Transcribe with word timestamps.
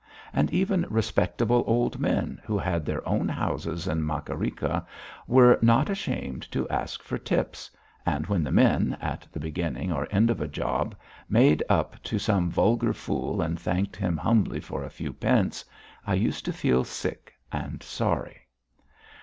And 0.33 0.51
even 0.51 0.87
respectable 0.89 1.63
old 1.67 1.99
men 1.99 2.41
who 2.43 2.57
had 2.57 2.87
their 2.87 3.07
own 3.07 3.29
houses 3.29 3.87
in 3.87 4.01
Makarikha 4.03 4.83
were 5.27 5.59
not 5.61 5.91
ashamed 5.91 6.51
to 6.51 6.67
ask 6.69 7.03
for 7.03 7.19
tips, 7.19 7.69
and 8.03 8.25
when 8.25 8.43
the 8.43 8.51
men, 8.51 8.97
at 8.99 9.27
the 9.31 9.39
beginning 9.39 9.91
or 9.91 10.07
end 10.09 10.31
of 10.31 10.41
a 10.41 10.47
job, 10.47 10.95
made 11.29 11.61
up 11.69 12.01
to 12.01 12.17
some 12.17 12.49
vulgar 12.49 12.93
fool 12.93 13.43
and 13.43 13.59
thanked 13.59 13.95
him 13.95 14.17
humbly 14.17 14.59
for 14.59 14.83
a 14.83 14.89
few 14.89 15.13
pence, 15.13 15.63
I 16.03 16.15
used 16.15 16.45
to 16.45 16.51
feel 16.51 16.83
sick 16.83 17.35
and 17.51 17.83
sorry. 17.83 18.47